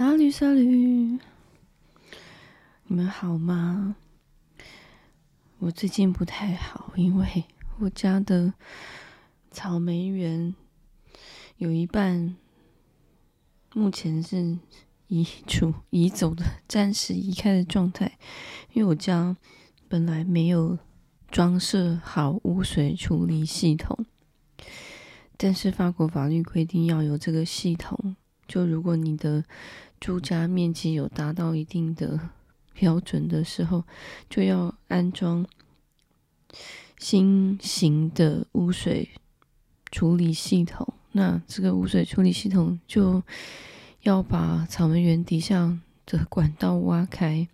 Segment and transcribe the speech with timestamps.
[0.00, 1.18] 沙律沙律，
[2.84, 3.96] 你们好吗？
[5.58, 7.44] 我最近不太好，因为
[7.80, 8.54] 我家的
[9.50, 10.54] 草莓园
[11.58, 12.34] 有一半
[13.74, 14.58] 目前是
[15.08, 18.18] 移除、移走的，暂时移开的状态。
[18.72, 19.36] 因为我家
[19.86, 20.78] 本来没有
[21.30, 24.06] 装设好污水处理系统，
[25.36, 28.16] 但是法国法律规定要有这个系统。
[28.48, 29.44] 就如果你的
[30.00, 32.18] 住家面积有达到一定的
[32.74, 33.84] 标准的时候，
[34.30, 35.46] 就要安装
[36.98, 39.10] 新型的污水
[39.92, 40.94] 处理系统。
[41.12, 43.22] 那这个污水处理系统就
[44.02, 47.46] 要把草莓园底下的管道挖开，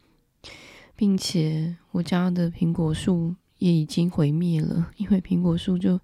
[0.94, 6.00] 并且我家的苹果树也已经毁灭了，因为苹果树就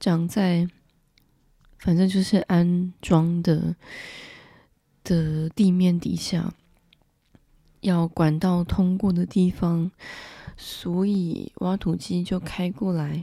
[0.00, 0.66] 长在。
[1.78, 3.76] 反正就是安装的
[5.06, 6.52] 的地面底下，
[7.80, 9.92] 要管道通过的地方，
[10.56, 13.22] 所以挖土机就开过来，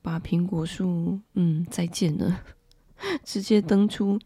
[0.00, 2.40] 把苹果树，嗯，再见了，
[3.24, 4.20] 直接登出。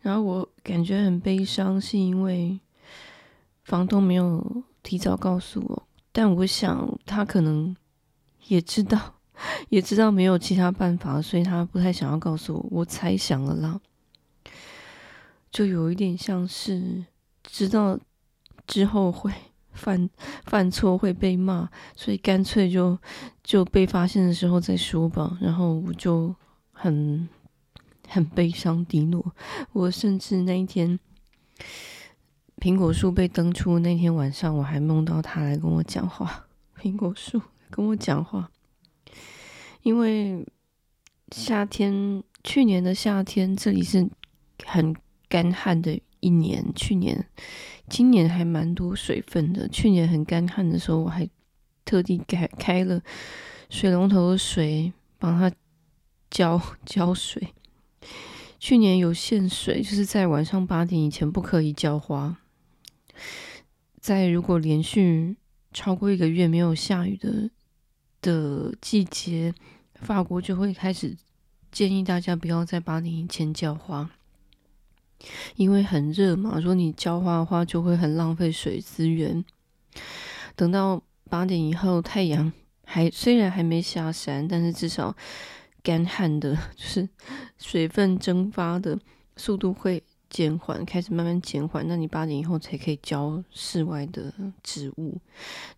[0.00, 2.60] 然后我感觉很悲伤，是因为
[3.64, 7.74] 房东没有提早告诉我，但我想他可能
[8.46, 9.16] 也知道。
[9.70, 12.66] 也知道没有其他办法，所以他不太想要告诉我。
[12.70, 13.80] 我猜想了啦，
[15.50, 17.04] 就有一点像是
[17.42, 17.98] 知道
[18.66, 19.32] 之后会
[19.72, 20.10] 犯
[20.44, 22.98] 犯错会被骂，所以干脆就
[23.42, 25.38] 就被发现的时候再说吧。
[25.40, 26.34] 然后我就
[26.72, 27.28] 很
[28.08, 29.34] 很悲伤低落。
[29.72, 30.98] 我甚至那一天
[32.58, 36.46] 苹果树被登出那天晚上，我还梦到他来跟我讲话。
[36.80, 38.50] 苹果树跟我讲话。
[39.82, 40.44] 因为
[41.30, 44.06] 夏天，去年的夏天，这里是
[44.66, 44.94] 很
[45.30, 46.62] 干旱的一年。
[46.74, 47.26] 去年、
[47.88, 49.66] 今年还蛮多水分的。
[49.68, 51.26] 去年很干旱的时候，我还
[51.86, 53.00] 特地开开了
[53.70, 55.50] 水龙头的水，帮它
[56.28, 57.54] 浇浇水。
[58.58, 62.36] 去年有限水，就是在晚上八点以前不可以浇花。
[64.00, 65.36] 在如果连续
[65.72, 67.50] 超过一个月没有下雨的
[68.20, 69.54] 的季节，
[69.94, 71.16] 法国就会开始
[71.70, 74.10] 建议大家不要在八点以前浇花，
[75.56, 76.56] 因为很热嘛。
[76.56, 79.44] 如果你浇花的话，就会很浪费水资源。
[80.56, 82.52] 等到八点以后，太阳
[82.84, 85.16] 还虽然还没下山，但是至少
[85.82, 87.08] 干旱的，就是
[87.58, 88.98] 水分蒸发的
[89.36, 91.86] 速度会减缓，开始慢慢减缓。
[91.88, 94.32] 那你八点以后才可以浇室外的
[94.62, 95.20] 植物。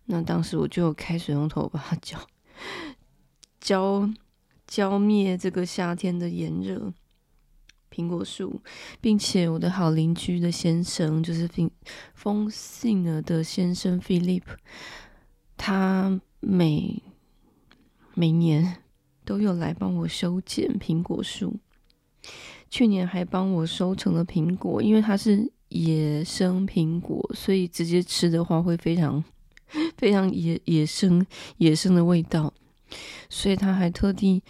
[0.05, 2.19] 那当时我就开水龙头把它 浇。
[3.59, 4.09] 浇
[4.67, 6.91] 浇灭这个夏天的炎热
[7.93, 8.59] 苹果树，
[8.99, 11.47] 并且我的好邻居的先生，就是
[12.15, 14.41] 风信了的先生 Philip，
[15.55, 17.03] 他每
[18.15, 18.77] 每年
[19.23, 21.57] 都有来帮我修剪苹果树，
[22.69, 29.23] 去年还帮我收成了苹果，因为它是野生苹果，所以直接吃的话会非常
[29.97, 31.25] 非常野野生
[31.57, 32.53] 野生的味道。
[33.27, 34.43] 所以他还特地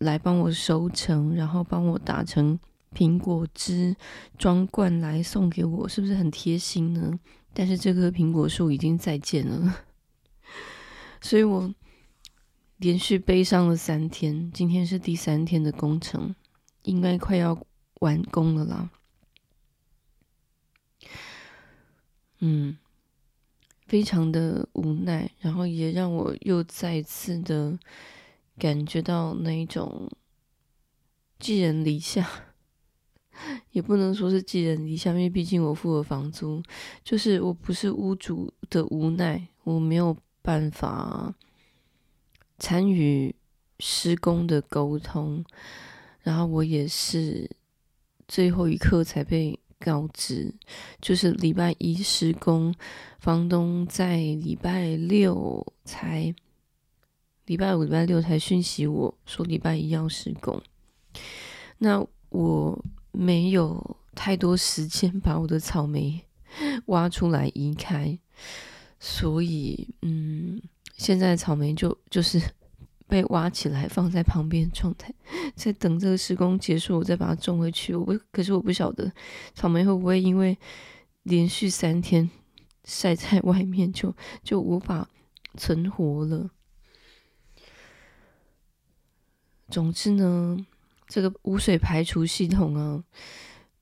[0.00, 2.58] 来帮我收成，然后帮我打成
[2.94, 3.96] 苹果汁
[4.36, 7.18] 装罐来送给我，是不是很贴心呢？
[7.52, 9.84] 但是这棵苹果树已经再见了，
[11.20, 11.74] 所以我
[12.76, 14.50] 连续悲伤了三天。
[14.52, 16.34] 今天是第三天的工程，
[16.82, 17.66] 应该快要
[18.00, 18.90] 完工了啦。
[22.40, 22.76] 嗯。
[23.86, 27.78] 非常的无奈，然后也让我又再次的
[28.58, 30.10] 感觉到那一种
[31.38, 32.47] 寄人篱下，
[33.72, 36.62] 也不能说是寄人篱下，因为毕竟我付了房租，
[37.02, 41.34] 就是我不是屋主的无奈，我没有办法
[42.58, 43.34] 参与
[43.78, 45.44] 施工的沟通，
[46.22, 47.50] 然后我也是
[48.26, 49.58] 最后一刻才被。
[49.80, 50.52] 告知
[51.00, 52.74] 就是礼拜一施工，
[53.20, 56.34] 房东在礼拜六才，
[57.46, 60.60] 礼拜五、礼拜六才讯息我说礼拜一要施工。
[61.78, 66.24] 那我没有太多时间把我的草莓
[66.86, 68.18] 挖出来移开，
[68.98, 70.60] 所以嗯，
[70.96, 72.40] 现在草莓就就是。
[73.10, 75.10] 被挖起来放在旁边状态，
[75.54, 77.94] 在等这个施工结束，我再把它种回去。
[77.94, 79.10] 我不，可是我不晓得
[79.54, 80.58] 草莓会不会因为
[81.22, 82.28] 连续三天
[82.84, 85.08] 晒在外面就就无法
[85.56, 86.50] 存活了。
[89.70, 90.58] 总之呢，
[91.08, 93.02] 这个污水排除系统啊，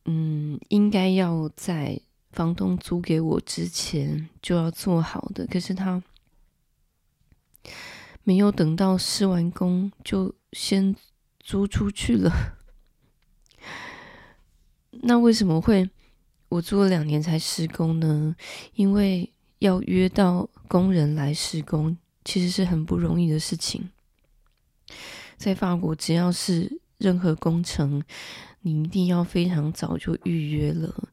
[0.05, 2.01] 嗯，应该要在
[2.31, 6.03] 房东租给我之前就要做好的，可是他
[8.23, 10.95] 没有等到施完工就先
[11.41, 12.31] 租出去了。
[15.03, 15.91] 那为什么会
[16.49, 18.37] 我租了两年才施工呢？
[18.75, 23.91] 因为要约到工人来施工，其实是很不容易的事情。
[25.37, 28.03] 在法国，只要是任何工程，
[28.61, 31.09] 你一定要非常早就预约了。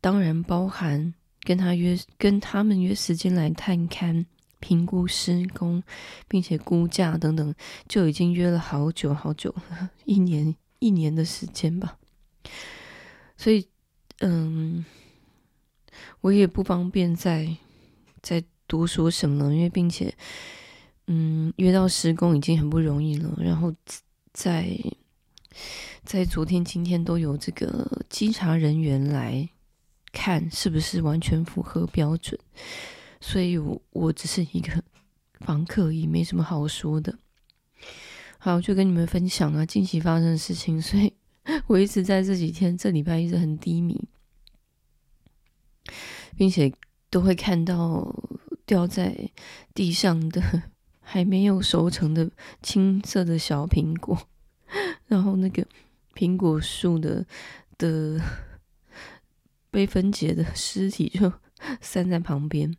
[0.00, 4.24] 当然，包含跟他约、跟他们约时间来探勘、
[4.60, 5.82] 评估施工，
[6.28, 7.54] 并且估价等等，
[7.88, 9.54] 就已经约了好久好久，
[10.04, 11.98] 一年一年的时间吧。
[13.36, 13.66] 所以，
[14.20, 14.84] 嗯，
[16.20, 17.56] 我也不方便再
[18.22, 20.14] 再多说什么了，因为并且，
[21.06, 23.74] 嗯，约到施工已经很不容易了，然后
[24.36, 24.68] 在
[26.04, 29.48] 在昨天、今天都有这个稽查人员来。
[30.12, 32.40] 看是不是完全符合标准，
[33.20, 34.82] 所以我我只是一个
[35.44, 37.18] 房客，也没什么好说的。
[38.38, 41.12] 好，就跟你们分享啊，近期发生的事情，所以
[41.68, 44.08] 我一直在这几天，这礼拜一直很低迷，
[46.34, 46.72] 并且
[47.10, 48.10] 都会看到
[48.64, 49.30] 掉在
[49.74, 50.62] 地上的
[51.06, 52.28] 还没有熟成的
[52.60, 54.18] 青色的小苹果，
[55.06, 55.64] 然后那个
[56.14, 57.24] 苹果树的
[57.78, 58.20] 的。
[59.68, 61.30] 被分解的尸体就
[61.82, 62.74] 散在旁边。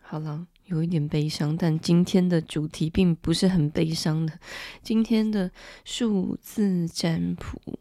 [0.00, 4.38] 好了，有一点悲伤，但今天的主题并不是很悲伤的。
[4.80, 5.50] 今天的
[5.84, 7.80] 数字占卜，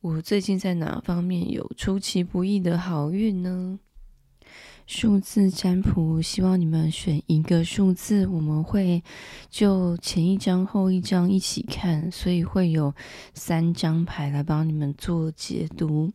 [0.00, 3.78] 我最近在哪方面有出其不意的好运呢？
[4.92, 9.00] 数字占卜，希望你们选一个数字，我们会
[9.48, 12.92] 就前一张后一张一起看，所以会有
[13.32, 16.10] 三张牌来帮你们做解读。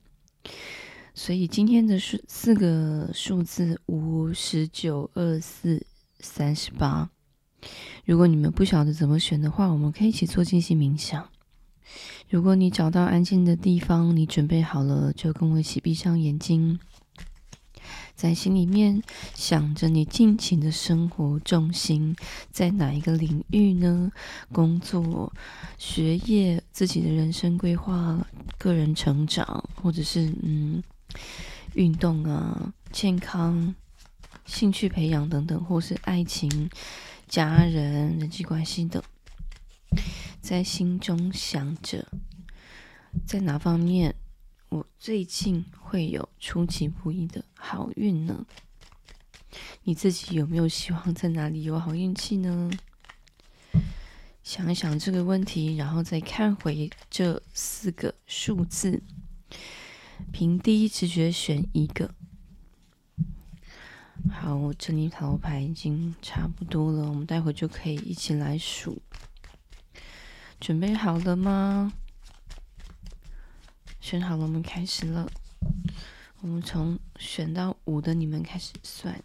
[1.13, 5.85] 所以今天的数四个数字五、十九、二、四、
[6.19, 7.09] 三十八。
[8.03, 11.25] 如果你们不晓得怎么选的话，我们可以一起做静心冥想。
[12.29, 16.77] 如果你找到安静的地方，你准备好了，就跟我一起闭上眼睛，
[18.15, 19.01] 在心里面
[19.33, 22.15] 想着你尽情的生活重心
[22.51, 24.11] 在哪一个领域呢？
[24.51, 25.31] 工作、
[25.77, 28.25] 学业、自己的人生规划、
[28.57, 30.81] 个人成长，或者是嗯。
[31.75, 33.75] 运动啊，健康、
[34.45, 36.69] 兴趣培养等等，或是爱情、
[37.27, 39.03] 家人、人际关系等，
[40.41, 42.05] 在心中想着，
[43.25, 44.15] 在哪方面
[44.75, 48.45] 我最近会有出其不意的好运呢？
[49.83, 52.69] 你自己有没有希望在哪里有好运气呢？
[54.43, 59.01] 想一想这个问题，然后再看回这四个数字。
[60.33, 62.13] 凭第一直觉选一个。
[64.29, 69.01] 好，我这里塔罗牌已经差不多了，我们待会就可以一起来数。
[70.59, 71.93] 准备好了吗？
[74.05, 75.27] 选好了，我们开始了。
[76.41, 79.19] 我们从选到五的你们开始算，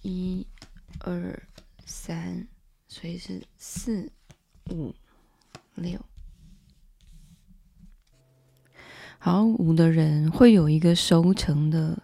[0.00, 0.46] 一、
[1.00, 1.38] 二、
[1.84, 2.48] 三，
[2.88, 4.10] 所以是四、
[4.70, 4.94] 五、
[5.74, 6.00] 六。
[9.18, 12.02] 好，五的人会有一个收成的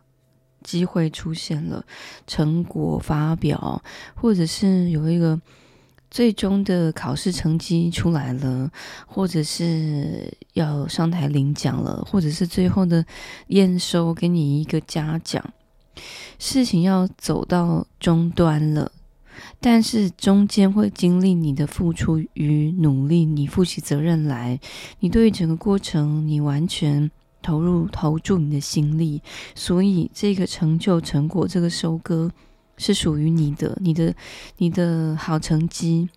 [0.63, 1.87] 机会出现了，
[2.27, 3.83] 成果发表，
[4.15, 5.41] 或者是有一个
[6.17, 8.71] 最终的考试成绩出来了，
[9.07, 13.05] 或者是要上台领奖了，或者是最后的
[13.49, 15.45] 验收给你一个嘉奖，
[16.39, 18.91] 事情要走到终端了。
[19.61, 24.59] 但是中间会经历你的付出与努力，你负起责任来，
[25.01, 27.11] 你对于整个过程你完全
[27.43, 29.21] 投入投注你的心力，
[29.55, 32.33] 所以这个成就成果，这个收割
[32.77, 34.15] 是属于你的，你的
[34.59, 36.09] 你的好成绩，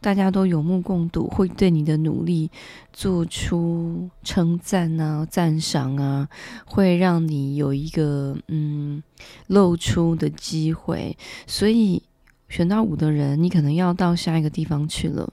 [0.00, 2.50] 大家都有目共睹，会对你的努力
[2.92, 6.28] 做出称赞啊、赞赏啊，
[6.64, 9.02] 会让你有一个嗯
[9.48, 11.16] 露出的机会，
[11.46, 12.02] 所以。
[12.48, 15.32] 选到五的人，你可能要到下一个地方去了，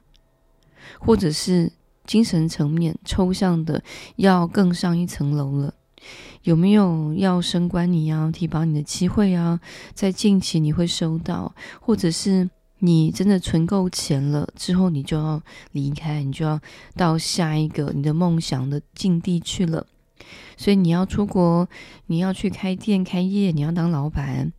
[0.99, 1.71] 或者是
[2.07, 3.83] 精神层面抽象的
[4.15, 5.75] 要更上一层楼了。
[6.43, 9.59] 有没有要升官你要提拔你的机会啊？
[9.93, 15.41] 在近期你会收到，或者是你真的存够钱了之后，你就要
[15.71, 16.59] 离开，你就要
[16.95, 19.87] 到下一个你的梦想的境地去了。
[20.57, 21.67] 所以你要出国，
[22.07, 24.51] 你要去开店开业，你要当老板。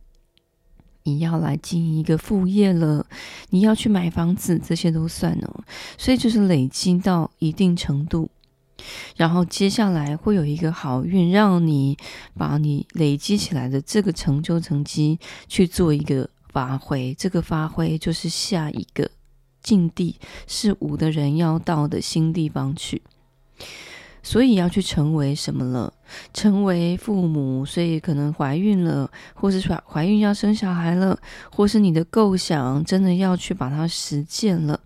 [1.07, 3.05] 你要来经营一个副业了，
[3.51, 5.63] 你要去买房子，这些都算哦。
[5.99, 8.27] 所以就是累积到一定程度，
[9.15, 11.97] 然后接下来会有一个好运，让你
[12.37, 17.13] 把你累积起来的这个成就成绩去做一个发挥。
[17.17, 19.09] 这个发挥就是下一个
[19.61, 23.01] 境地是五的人要到的新地方去。
[24.21, 25.93] 所以要去成为什么了？
[26.33, 31.19] 成为父母，所以可能怀孕了，或是怀怀孕要生小孩了，
[31.51, 34.79] 或是你的构想真的要去把它实践了。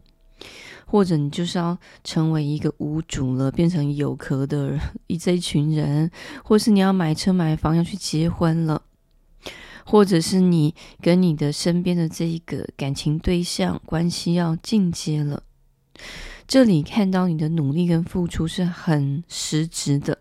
[0.90, 6.10] 或者你就是要成为一个无主了，变成有壳的人 一这一群人，
[6.44, 8.82] 或是你要买车买房要去结婚了，
[9.86, 15.44] 或者是你跟你的身边的这一个感情对象关系要进阶了。
[16.48, 20.18] 这里看到你的努力跟付出是很实质的，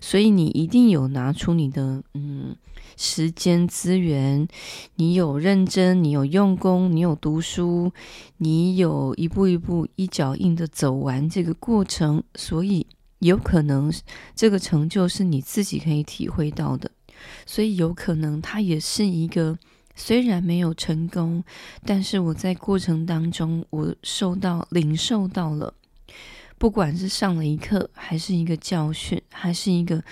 [0.00, 2.56] 所以你一定有拿出你的嗯。
[3.00, 4.48] 时间资源，
[4.96, 7.92] 你有认真，你有用功，你有读书，
[8.38, 12.84] 你有一步一步一脚印的走完这个过程，所以
[13.20, 13.92] 有可能
[14.34, 16.90] 这个成就是你自己可以体会到的，
[17.46, 19.56] 所以有可能它也是一个
[19.94, 21.44] 虽然没有成功，
[21.84, 25.72] 但是我在过程当中我受到领受到了。
[26.58, 30.02] 不管是上了一课，还是一个教训，还是一个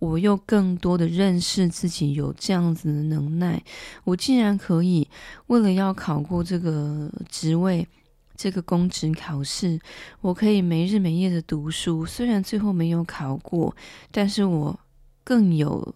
[0.00, 3.62] 我又更多的认识自己有这样子的能耐，
[4.04, 5.08] 我竟然可以
[5.46, 7.86] 为了要考过这个职位，
[8.36, 9.78] 这个公职考试，
[10.20, 12.04] 我可以没日没夜的读书。
[12.04, 13.74] 虽然最后没有考过，
[14.10, 14.78] 但是我
[15.22, 15.94] 更有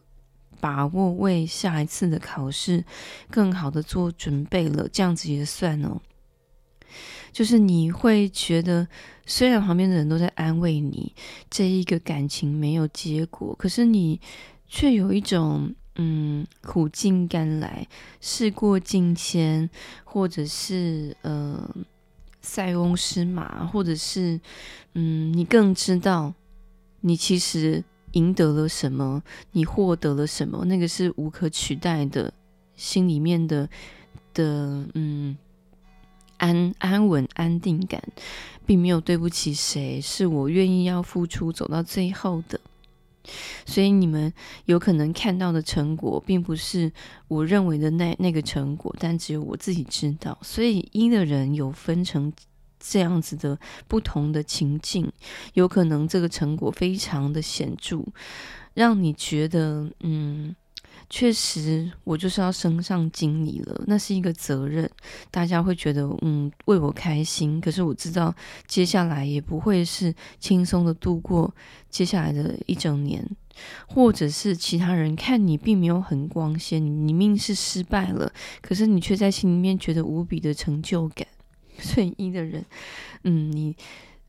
[0.60, 2.84] 把握为下一次的考试
[3.28, 4.88] 更好的做准备了。
[4.88, 6.00] 这样子也算哦。
[7.32, 8.86] 就是你会觉得，
[9.26, 11.12] 虽然旁边的人都在安慰你，
[11.50, 14.20] 这一个感情没有结果，可是你
[14.66, 17.86] 却有一种嗯苦尽甘来、
[18.20, 19.68] 事过境迁，
[20.04, 21.68] 或者是呃
[22.40, 24.40] 塞翁失马，或者是
[24.94, 26.32] 嗯你更知道
[27.00, 29.22] 你其实赢得了什么，
[29.52, 32.32] 你获得了什么，那个是无可取代的，
[32.76, 33.68] 心里面的
[34.32, 35.36] 的嗯。
[36.38, 38.02] 安安稳、安定感，
[38.64, 42.61] 并没有对不起谁，是我愿意要付出走到最后的。
[43.64, 44.33] 所以你们
[44.66, 46.93] 有可能看到的成果，并不是
[47.28, 50.38] 我认为的那那个成果，但只有我自己知道。
[50.43, 52.33] 所以一的人有分成
[52.78, 55.11] 这样子的不同的情境，
[55.55, 58.05] 有可能这个成果非常的显著，
[58.75, 60.55] 让你觉得嗯。
[61.08, 64.90] 确实，我就是要升上经理了，那是一个责任。
[65.30, 67.60] 大家会觉得，嗯，为我开心。
[67.60, 68.34] 可是我知道，
[68.66, 71.54] 接下来也不会是轻松的度过
[71.88, 73.24] 接下来的一整年，
[73.86, 81.24] 或者是其他人看你并没有很光鲜，你命是失败了，可是你却在心里面觉得无比的成就感。
[81.78, 82.64] 所以一的人，
[83.22, 83.76] 嗯，你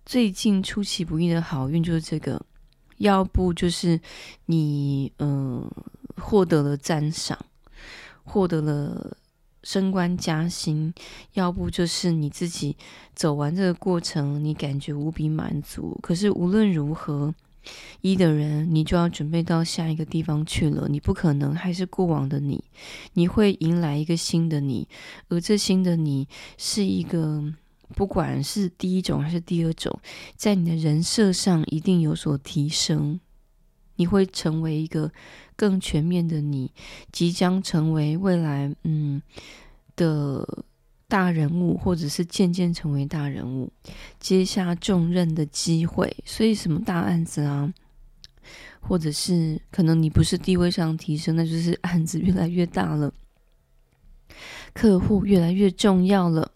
[0.06, 2.40] 最近出其不意的好运就是这个，
[2.98, 4.00] 要不就是
[4.46, 5.68] 你，嗯。
[6.18, 7.38] 获得了赞赏，
[8.24, 9.18] 获得了
[9.64, 10.94] 升官加薪，
[11.34, 12.76] 要不就是你自己
[13.14, 15.98] 走完这个过程，你感觉无比满足。
[16.02, 17.34] 可是无论如何，
[18.02, 22.64] 一的人你就要准备到下一个地方去了，你不可能还是过往的你，
[23.14, 24.88] 你会迎来一个新的你，
[25.28, 27.44] 而这新的你是一个，
[27.94, 30.00] 不管是第一种还是第二种，
[30.38, 33.20] 在你的人设上一定有所提升。
[33.98, 35.12] 你会成为一个
[35.56, 36.72] 更全面的你，
[37.12, 39.22] 即将成为未来嗯
[39.96, 40.64] 的
[41.08, 43.72] 大人物，或者是渐渐成为大人物，
[44.20, 46.16] 接下重任的机会。
[46.26, 47.74] 所以什么大案子啊，
[48.80, 53.14] 或者是可能你不是地位上提升，那就是 案子越来越大了，
[54.74, 56.52] 客户越来越重要了，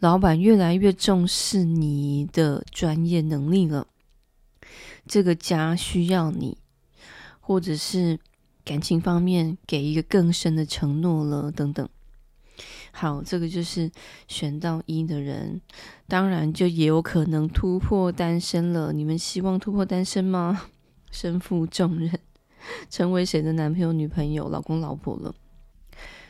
[0.00, 3.86] 老板越来越重视你的专业能力了。
[5.06, 6.58] 这个家需要你，
[7.40, 8.18] 或者是
[8.64, 11.88] 感情方面给一个更深的承诺了，等等。
[12.92, 13.90] 好，这个就是
[14.28, 15.60] 选到一的人，
[16.06, 18.92] 当然就也有可能突破单身了。
[18.92, 20.66] 你们希望突破单身吗？
[21.10, 22.18] 身负重任，
[22.88, 25.34] 成为谁的男朋友、女朋友、老公、老婆了？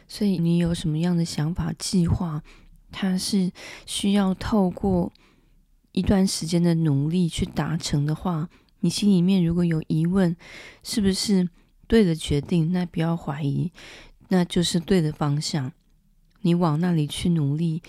[0.08, 2.42] 所以你有什么样的想法、计划？
[2.90, 3.50] 它是
[3.86, 5.12] 需要透过
[5.92, 8.48] 一段时间的努力去达成的话。
[8.84, 10.36] 你心里面如果有疑问，
[10.82, 11.48] 是不是
[11.86, 12.70] 对的决定？
[12.70, 13.72] 那不要怀疑，
[14.28, 15.72] 那就是对的方向。
[16.42, 17.82] 你往那里去努力，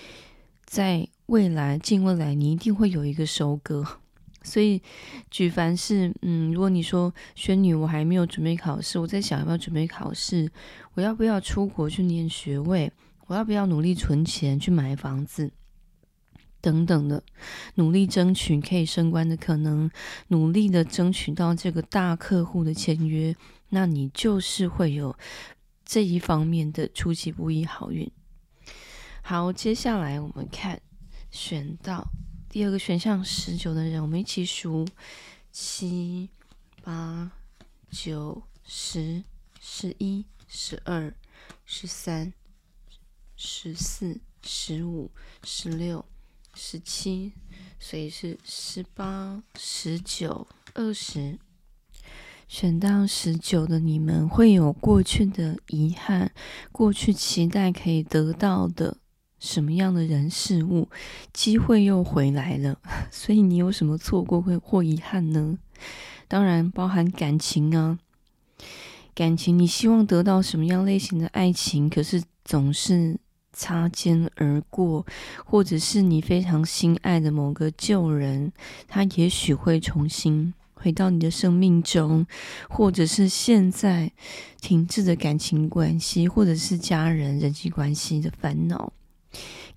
[0.64, 3.86] 在未来、近未来，你一定会有一个收割。
[4.42, 4.82] 所以，
[5.30, 10.50] 举凡是，嗯，如果你说轩女，我还没有准备考试，我在想要不要准备考试，
[10.94, 12.90] 我要不要出国去念学位，
[13.28, 15.52] 我要不要努力存钱去买房子？
[16.66, 17.22] 等等的，
[17.76, 19.88] 努力争取可以升官的可能，
[20.30, 23.36] 努力的争取到这个大客户的签约，
[23.70, 25.16] 那你就是会有
[25.86, 28.10] 这一方面的出其不意好运。
[29.22, 30.82] 好，接下来我们看
[31.30, 32.08] 选到
[32.50, 34.88] 第二个选项十九的人，我们一起数
[35.52, 36.32] 七、
[36.84, 37.32] 八、
[37.92, 39.24] 九、十、
[39.62, 41.14] 十一、十二、
[41.64, 42.34] 十三、
[43.36, 45.12] 十四、十五、
[45.44, 46.04] 十六。
[46.56, 47.34] 十七，
[47.80, 51.38] 所以是十八、十九、二十。
[52.48, 56.32] 选到十九的你们会有过去的遗憾，
[56.72, 58.98] 过去期待可以得到的
[59.40, 60.88] 什么样的人事物，
[61.34, 62.80] 机会又回来了。
[63.12, 65.58] 所以你有什么错过会或遗憾呢？
[66.28, 68.00] 当然包含感情啊，
[69.14, 73.20] 感情你希望得到什么样类型的爱情，可是总是。
[73.56, 75.06] 擦肩而过，
[75.46, 78.52] 或者是你非常心爱的某个旧人，
[78.88, 82.28] 他也许会重新回到你的生命中，
[82.70, 84.12] 或者是现在
[84.60, 88.92] 停滞的感情关系，或者是家人人际关系的烦恼，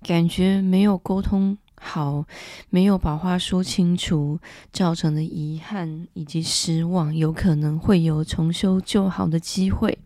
[0.03, 2.25] 感觉没有沟通好，
[2.69, 4.39] 没有把话说清楚，
[4.73, 9.97] 造成的遗憾以及失望，有可能会有重修旧好的机会。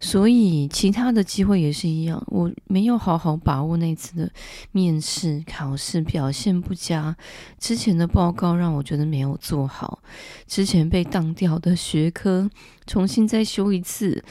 [0.00, 2.22] 所以，其他的机会也是一样。
[2.26, 4.30] 我没有好好把握那次的
[4.72, 7.16] 面试考试，表现不佳。
[7.58, 10.02] 之前的报告让我觉得没有做好，
[10.46, 12.50] 之前被当掉的学科
[12.86, 14.22] 重新再修一次，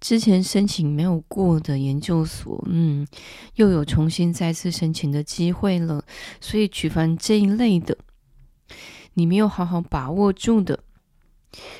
[0.00, 3.06] 之前申请没有过的研究所，嗯，
[3.54, 6.04] 又有重新再次申请的机会了。
[6.40, 7.96] 所以，举凡这一类的，
[9.14, 10.80] 你没有好好把握住的。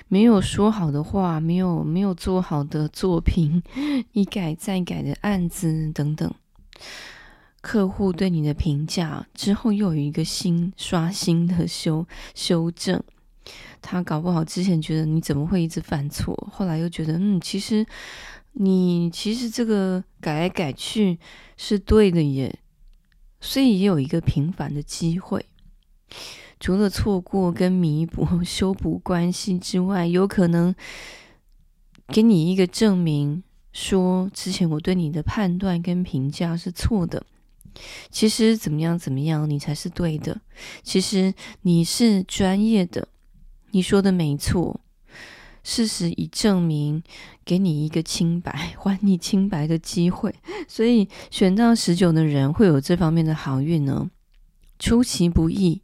[0.08, 3.62] 没有说好的话，没有没有做好的作品，
[4.12, 6.32] 一改再改的案子等等，
[7.60, 13.02] 客户对你的评价之后又有一个新刷新的修修正，
[13.80, 17.84] 他搞不好之前觉得你怎么会一直犯错，后来又觉得嗯，其实
[18.52, 21.18] 你其实这个改来改去
[21.56, 22.60] 是对的耶，
[23.40, 25.44] 所以也有一个平凡的机会。
[26.64, 30.74] 除了错过跟弥补、 修补关系之外，有可能
[32.06, 37.22] 给你一个证明，说之前我对你的判断跟评价是错的。
[38.10, 40.40] 其实怎么样怎么样，你才是对的。
[40.82, 43.08] 其实你是专业的，
[43.72, 44.80] 你说的没错。
[45.62, 47.02] 事实已证明，
[47.44, 50.34] 给你一个清白、还你清白的机会。
[50.66, 54.10] 所以选到十九的人会有这方面的好运呢，
[54.78, 55.82] 出其不意。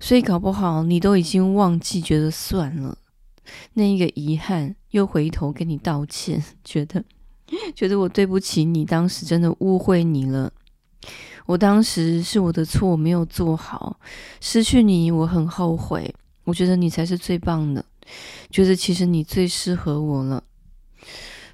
[0.00, 2.98] 所以搞不好你都已经忘记，觉得算了，
[3.74, 7.02] 那一个遗憾又回头跟你道歉， 觉得
[7.74, 10.52] 觉得我对不起你，当时真的误会你了，
[11.46, 13.98] 我当时是我的错，我没有做好，
[14.40, 16.14] 失去你我很后悔，
[16.44, 17.84] 我觉得你才是最棒的，
[18.50, 20.42] 觉得其实你最适合我了，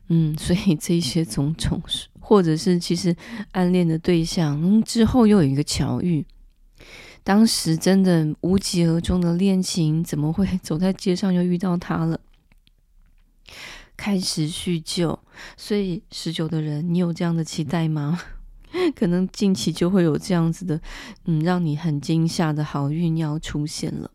[0.08, 1.80] 嗯，所以这些种种，
[2.18, 3.14] 或者是其实
[3.52, 6.24] 暗恋的对象，嗯，之后又有一个巧遇。
[7.22, 12.20] 当时真的无疾而终的恋情，怎么会走在街上又遇到他了？
[13.96, 15.18] 开始叙旧，
[15.56, 18.20] 所以十九的人，你有这样的期待吗？
[18.96, 20.80] 可能近期就会有这样子的，
[21.24, 24.10] 嗯，让你很惊吓的好运要出现了。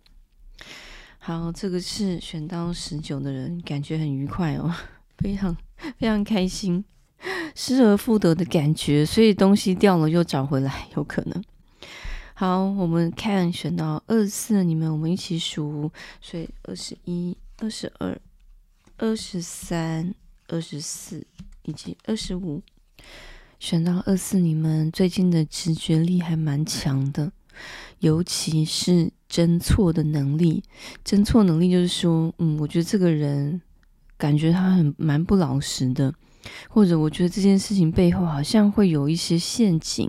[1.19, 4.73] 好，这个是选到十九的人，感觉很愉快哦，
[5.19, 5.55] 非常
[5.97, 6.83] 非常开心，
[7.53, 11.43] 失而复得的感觉，所以东西掉了又找回来，有可能。
[12.37, 18.19] 好，我们看选到二四，你们我们一起数，所以二十一、二十二、
[18.97, 20.13] 二十三、
[20.49, 21.25] 二十四
[21.63, 22.61] 以及二十五。
[23.57, 27.31] 选到二四，你们最近的直觉力还蛮强的，
[27.99, 30.61] 尤其是侦错的能力。
[31.05, 33.61] 侦错能力就是说，嗯，我觉得这个人
[34.17, 36.13] 感觉他很蛮不老实的。
[36.69, 40.07] 或者我觉得这件事情背后好像会有一些陷阱，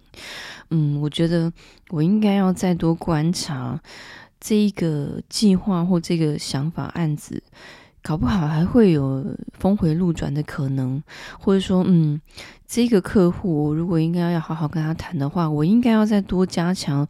[0.70, 1.52] 嗯，我觉得
[1.90, 3.80] 我应该要再多观察
[4.40, 7.42] 这一个计划或这个想法案子，
[8.02, 9.24] 搞不好还会有
[9.58, 11.02] 峰回路转的可能，
[11.38, 12.20] 或者说，嗯，
[12.66, 17.06] 这个客户如果应该要好好跟他谈的话，我应该要再多加强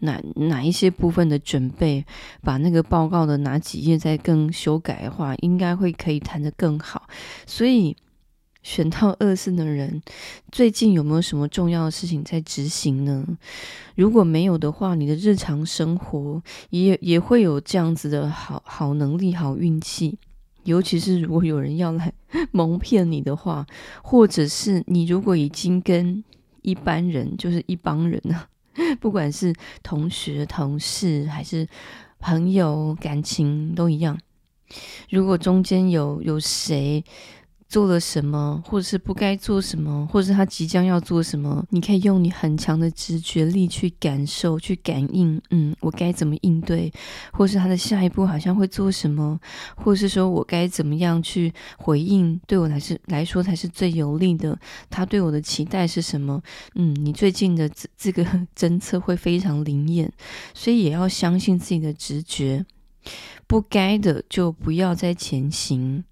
[0.00, 2.04] 哪哪一些部分的准备，
[2.42, 7.08] 把那个报告的哪几页再更修改的话，应该会可以谈得更好，
[7.46, 7.96] 所以。
[8.64, 10.02] 选到二四的人，
[10.50, 13.24] 最近有没有什么重要的事情在执行呢？
[13.94, 20.18] 如果没有的话，你的日常生活也也会有这样子的好好能力、好运气。
[20.64, 22.10] 尤其是如果有人要来
[22.50, 23.66] 蒙骗你的话，
[24.02, 26.24] 或者是你如果已经跟
[26.62, 28.48] 一般人，就是一帮人啊，
[28.98, 31.68] 不管是同学、同事还是
[32.18, 34.18] 朋友，感情都一样。
[35.10, 37.04] 如果中间有有谁，
[37.74, 45.42] 做了什么，或者是不该做什么，或者是他即将要做什么，你可以用你很强的直觉力去感受、去感应。
[45.50, 46.92] 嗯，我该怎么应对，
[47.32, 49.40] 或是他的下一步好像会做什么，
[49.74, 54.56] 或是说我该怎么样去回应，对我来是来说才是最有利的。
[54.88, 56.40] 他对我的期待是什么？
[56.76, 58.24] 嗯，你最近的这这个
[58.56, 60.12] 侦测会非常灵验，
[60.54, 62.64] 所以也要相信自己的直觉。
[63.48, 66.04] 不该的就不要再前行，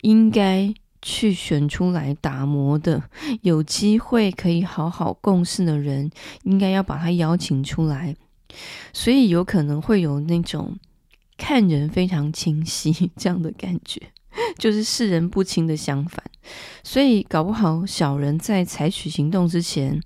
[0.00, 0.72] 应该。
[1.06, 3.00] 去选出来打磨的，
[3.42, 6.10] 有机会可以好好共事的人，
[6.42, 8.16] 应该要把他邀请出来。
[8.92, 10.76] 所以有可能会有那种
[11.36, 14.02] 看人非常清晰 这样的感觉，
[14.58, 16.20] 就是识人不清的相反。
[16.82, 20.00] 所以搞不好小人在采取行动之前，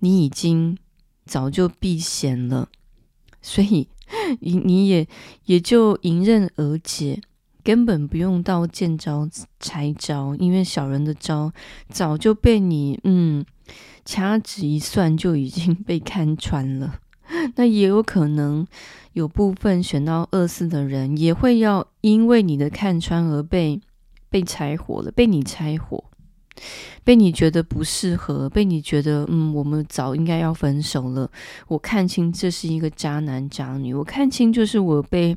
[0.00, 0.76] 你已经
[1.24, 2.68] 早就避嫌了，
[3.40, 3.88] 所以
[4.40, 5.08] 你你也
[5.46, 7.22] 也就迎刃而解。
[7.64, 9.28] 根本不用到见招
[9.60, 11.52] 拆招，因为小人的招
[11.88, 13.44] 早就被你嗯
[14.04, 17.00] 掐指一算就已经被看穿了。
[17.56, 18.66] 那也有可能
[19.14, 23.80] 有部分选到二四的人也会要因为你的看穿而被
[24.28, 26.04] 被拆火了，被你拆火，
[27.04, 31.30] 被你觉得不适合，被你觉得嗯我们早应该要分手了。
[31.68, 35.36] 我看清这是一个渣男渣女，我看清就是我被。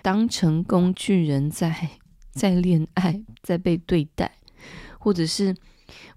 [0.00, 1.90] 当成工具人在
[2.30, 4.30] 在恋爱，在被对待，
[4.98, 5.54] 或者是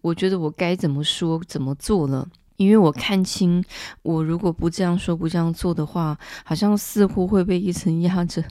[0.01, 2.27] 我觉得我该怎么说怎么做了，
[2.57, 3.63] 因为我看清，
[4.03, 8.43] 我如果不这样说不这样做的话，好像似乎会被一层压着，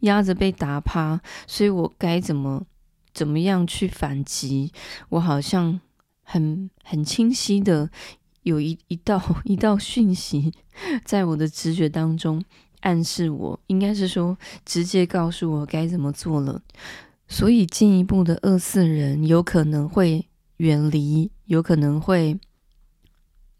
[0.00, 2.64] 压着被打趴，所以我该怎么
[3.14, 4.72] 怎么样去反击？
[5.08, 5.80] 我好像
[6.22, 7.88] 很很清晰的
[8.42, 10.52] 有一一道一道讯息
[11.06, 12.44] 在我的直觉当中。
[12.80, 16.60] 暗示我，应该是说直接告诉我该怎么做了，
[17.26, 22.38] 所以进一步的二四人有可能会远离，有可能会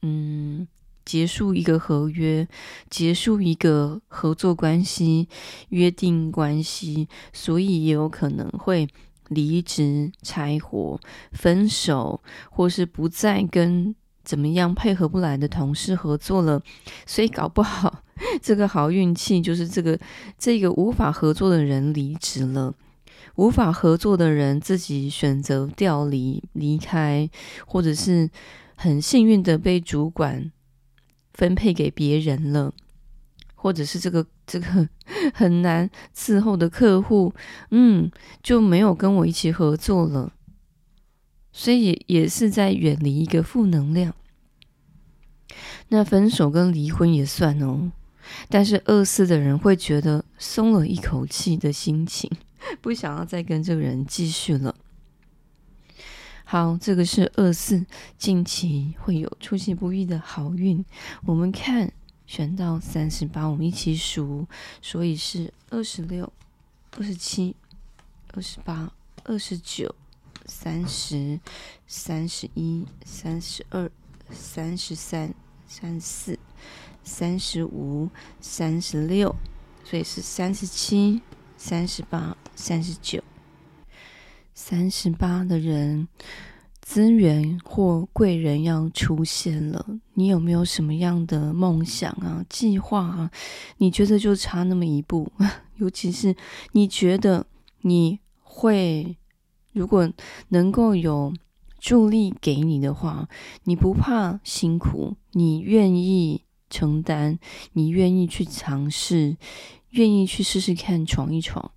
[0.02, 0.68] 嗯
[1.06, 2.46] 结束一个合约，
[2.90, 5.26] 结束一个合作关系、
[5.70, 8.86] 约定关系，所以也有可能会
[9.28, 11.00] 离职、拆伙、
[11.32, 16.62] 分手，或是不再跟怎么样配合不来的同事合作了，
[17.06, 18.02] 所以搞不好。
[18.40, 19.98] 这个好运气就是这个
[20.38, 22.72] 这个无法合作的人离职了，
[23.34, 27.28] 无法合作的人自己选择调离离开，
[27.66, 28.30] 或者是
[28.76, 30.52] 很幸运的被主管
[31.32, 32.72] 分配给别人了，
[33.64, 34.86] 或者是这个这个
[35.32, 37.32] 很难伺候的客户，
[37.70, 38.10] 嗯，
[38.42, 40.34] 就没有跟我一起合作了，
[41.50, 44.14] 所以也也是在远离一个负能量。
[45.88, 47.90] 那分手跟离婚也算哦。
[48.50, 52.30] 但是二四的人会觉得松了一口气的心情，
[52.82, 54.74] 不想要再跟这个人继续了。
[56.44, 57.86] 好，这个是二四
[58.18, 60.84] 近期会有出其不意的好运。
[61.24, 61.90] 我们看
[62.26, 64.46] 选到三十八，我们一起数，
[64.80, 66.32] 所以是二十六、
[66.98, 67.54] 二十七、
[68.32, 68.92] 二十八、
[69.24, 69.94] 二十九、
[70.46, 71.38] 三十、
[71.86, 73.90] 三十一、三十二、
[74.30, 75.34] 三十三、
[75.66, 76.38] 三十四。
[77.06, 78.08] 三十五、
[78.40, 79.36] 三十六，
[79.84, 81.20] 所以是三十七、
[81.58, 83.22] 三十八、三十九。
[84.54, 86.08] 三十八的人，
[86.84, 89.84] 资源或贵人要出现了。
[90.12, 93.30] 你有没有什么样的梦想啊、计划啊？
[93.78, 95.32] 你觉得就差那么一步？
[95.78, 96.36] 尤其是
[96.72, 97.46] 你觉得
[97.80, 99.16] 你会，
[99.72, 100.12] 如果
[100.50, 101.32] 能够有
[101.80, 103.28] 助力给你的话，
[103.64, 106.42] 你不怕辛苦，你愿意。
[106.70, 107.38] 承担，
[107.74, 109.36] 你愿意去尝试，
[109.90, 111.70] 愿意去试试看，闯一闯。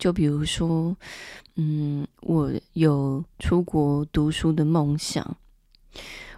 [0.00, 0.96] 就比如说，
[1.54, 5.36] 嗯，我有出国读书的梦想，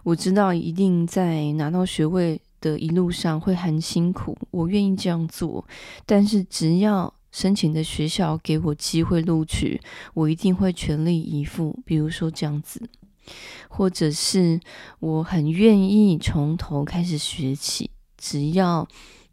[0.03, 5.65] 我知道一定在拿到学位的一路上会很辛苦，我愿意这样做。
[6.05, 9.81] 但是只要申请的学校给我机会录取，
[10.13, 11.79] 我一定会全力以赴。
[11.87, 12.91] 比如说这样子。
[13.69, 14.61] 或者是
[14.99, 18.87] 我很愿意从头开始学起，只要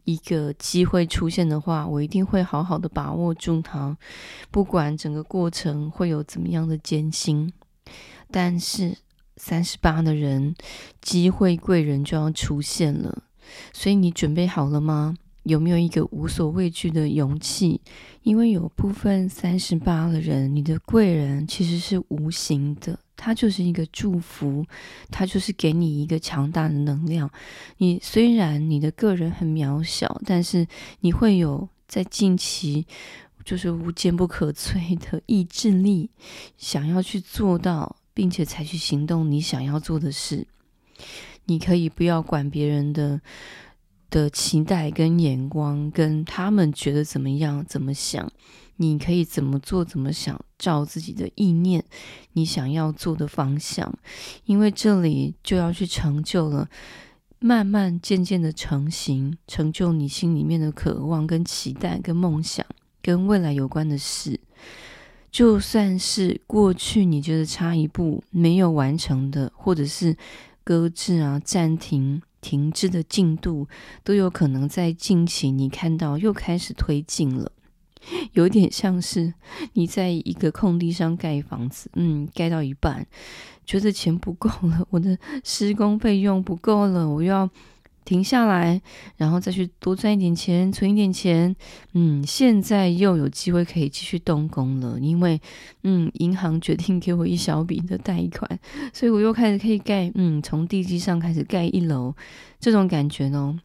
[0.09, 3.95] 一个机会出现的话，我一定会好好的把握住它，
[4.49, 7.53] 不管整个过程会有怎么样的艰辛。
[8.31, 8.97] 但是
[9.37, 10.55] 三十八的人，
[10.99, 13.21] 机会贵人就要出现了，
[13.71, 15.15] 所以你准备好了吗？
[15.43, 17.79] 有没有一个无所畏惧的勇气？
[18.23, 22.99] 因为有部分三十八的人，你的贵人其实是无形的。
[23.21, 24.65] 它就是一个祝福，
[25.11, 27.29] 它就是给你一个强大的能量。
[27.77, 30.65] 你虽然你的个人很渺小，但是
[31.01, 32.87] 你会有在近期
[33.43, 36.09] 就是无坚不可摧的意志力，
[36.57, 40.47] 想要去做到，并且采取行动，你想要做的事。
[41.45, 43.19] 你可以不要管别人的
[44.09, 48.31] 的期待跟眼光，跟他们觉得怎么样、怎么想。
[48.81, 51.83] 你可以怎么做、怎么想，照自己的意念，
[52.31, 53.93] 你想要做的方向，
[54.45, 56.69] 因为这里就要去成就了，
[57.39, 62.65] 慢慢渐渐的成型，成就你心里面的渴望、跟期待、跟梦想、
[63.01, 64.39] 跟未来有关的事。
[65.29, 70.15] 就算是过去你觉得差一步没有完成的，或者是
[70.63, 73.67] 搁置啊、暂停、停滞的进度，
[74.05, 77.51] 都有可能在近期你看到又开始推进了。
[78.33, 79.33] 有点像是
[79.73, 83.05] 你在一个空地上盖房子，嗯，盖到一半，
[83.65, 87.49] 觉得钱不够了，我的施工费用不够了，我又要
[88.05, 88.81] 停下来，
[89.17, 91.55] 然后再去多赚一点钱，存一点钱，
[91.93, 95.39] 嗯，现在又有机会可以继续动工了，因为，
[95.83, 98.59] 嗯，银行决定给我一小笔的贷款，
[98.93, 102.15] 所以我又开始可以盖，嗯，从地基上开始盖一楼，
[102.59, 103.59] 这种感觉呢，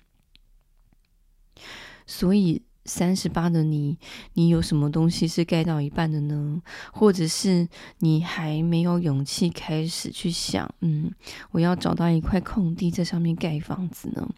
[2.06, 2.62] 所以。
[2.84, 3.96] 三十八的你，
[4.34, 6.62] 你有什么东西是盖到一半的呢？
[6.92, 7.68] 或者是
[7.98, 11.10] 你还没有勇气开始去想，嗯，
[11.50, 14.28] 我要找到一块空地在上面盖房子呢？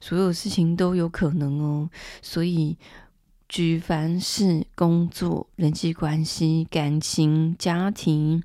[0.00, 1.90] 所有事情都有可能哦。
[2.22, 2.76] 所以，
[3.48, 8.42] 举凡是工作、人际关系、感情、家庭、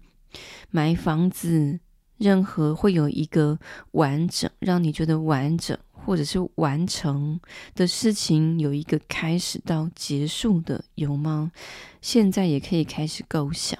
[0.69, 1.79] 买房子，
[2.23, 3.59] 任何会有一个
[3.91, 5.77] 完整，让你觉得完整。
[6.05, 7.39] 或者是完成
[7.75, 11.53] 的事情有一个开始到结束的，有吗？
[12.01, 13.79] 现在也可以开始构想。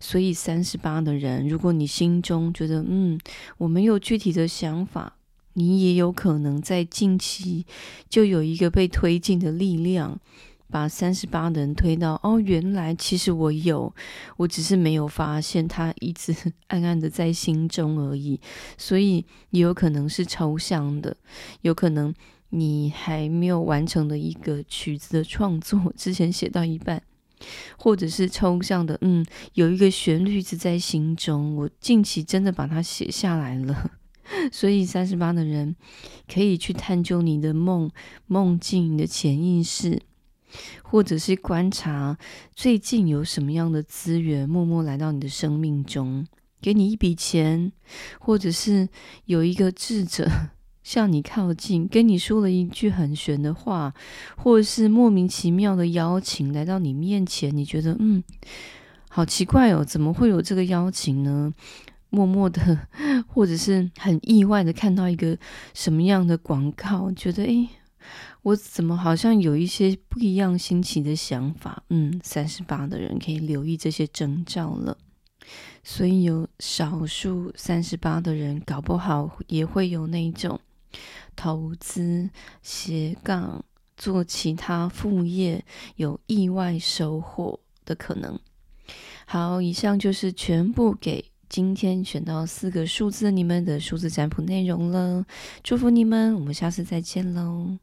[0.00, 3.16] 所以三十八的人，如果你心中觉得嗯，
[3.58, 5.16] 我没有具体的想法，
[5.52, 7.64] 你也有可能在近期
[8.08, 10.18] 就有一个被推进的力量。
[10.70, 13.94] 把三十八的人推到哦，原来其实我有，
[14.36, 16.34] 我只是没有发现，他一直
[16.68, 18.40] 暗暗的在心中而已。
[18.76, 21.16] 所以也有可能是抽象的，
[21.60, 22.12] 有可能
[22.50, 27.02] 你还没有完成的一个曲子的创作，之前写到一半，
[27.78, 33.92] 或者是抽象的，嗯，有一个旋律一直在心中，我近期真的把它写下来了。
[34.50, 35.76] 所以三十八的人
[36.32, 37.90] 可以去探究你的梦、
[38.26, 40.00] 梦境、你的潜意识。
[40.82, 42.16] 或者是观察
[42.54, 46.26] 最近有什么样的资源默默来到你的生命中，
[46.60, 47.72] 给你一笔钱，
[48.20, 48.88] 或者是
[49.26, 50.30] 有一个智者
[50.82, 53.94] 向你靠近，跟你说了一句很玄的话，
[54.36, 58.22] 或者是莫名其妙的邀请来到你面前，你觉得嗯，
[59.08, 61.52] 好奇怪哦，怎么会有这个邀请呢？
[62.10, 62.86] 默默的，
[63.26, 65.36] 或者是很意外的看到一个
[65.72, 67.68] 什么样的广告，觉得诶。
[68.44, 71.82] 我怎么好像有一些不一样新奇的想法？
[71.88, 74.96] 嗯，三十八的人可以留意这些征兆了。
[75.82, 80.60] 所以有少数三十八的人，搞不好也会有那种
[81.34, 82.28] 投资
[82.62, 83.64] 斜杠
[83.96, 85.64] 做其他副业
[85.96, 88.38] 有意外收获的可能。
[89.26, 95.24] 好，以上就是全部给今天选到四个数字你们的数字占卜内容了。
[95.62, 97.78] 祝福你们，我们下次再见喽。